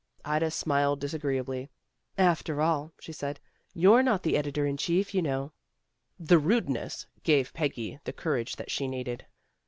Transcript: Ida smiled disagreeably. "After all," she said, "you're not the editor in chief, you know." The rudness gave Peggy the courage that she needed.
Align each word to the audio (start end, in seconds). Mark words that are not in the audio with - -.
Ida 0.25 0.49
smiled 0.49 0.99
disagreeably. 0.99 1.69
"After 2.17 2.59
all," 2.59 2.91
she 2.99 3.11
said, 3.13 3.39
"you're 3.75 4.01
not 4.01 4.23
the 4.23 4.35
editor 4.35 4.65
in 4.65 4.75
chief, 4.75 5.13
you 5.13 5.21
know." 5.21 5.51
The 6.19 6.39
rudness 6.39 7.05
gave 7.21 7.53
Peggy 7.53 7.99
the 8.05 8.11
courage 8.13 8.55
that 8.55 8.71
she 8.71 8.87
needed. 8.87 9.27